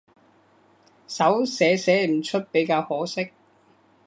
[1.07, 3.33] 手寫寫唔出比較可惜